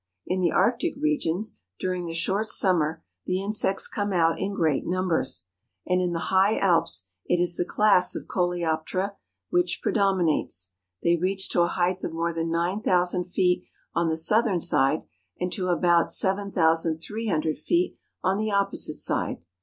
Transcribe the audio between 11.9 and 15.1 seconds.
of more than 9000 feet on the southern side,